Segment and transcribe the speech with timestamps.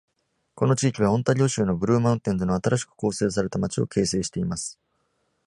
[0.55, 4.79] この地域は、オンタリオ州のブルーマウンテンズの新しく構成された町を形成しています。